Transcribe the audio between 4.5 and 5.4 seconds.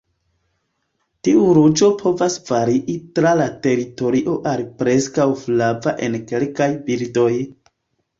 al preskaŭ